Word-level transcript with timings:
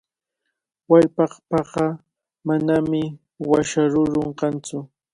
Wallpapaqa 0.89 1.85
manami 2.47 3.01
washa 3.49 3.81
rurun 3.91 4.29
kantsu. 4.39 4.77